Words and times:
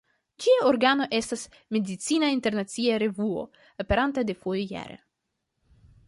Ĝia 0.43 0.61
organo 0.67 1.05
estas 1.17 1.41
"Medicina 1.75 2.29
Internacia 2.35 2.95
Revuo", 3.03 3.43
aperanta 3.83 4.23
dufoje 4.31 4.65
jare. 4.73 4.97